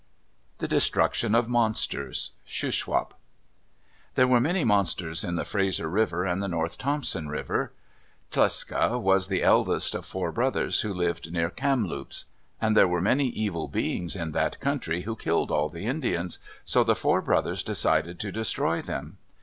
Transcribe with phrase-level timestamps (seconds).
[0.57, 3.13] THE DESTRUCTION OF MONSTERS Shuswap
[4.15, 7.71] There were many monsters in the Fraser River and the North Thompson River.
[8.31, 12.25] Tlecsa was the eldest of four brothers who lived near Kamloops,
[12.59, 16.83] and there were many evil beings in that country who killed all the Indians, so
[16.83, 19.19] the four brothers decided to destroy them.